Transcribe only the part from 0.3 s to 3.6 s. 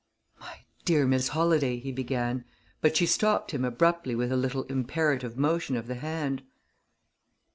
"My dear Miss Holladay," he began, but she stopped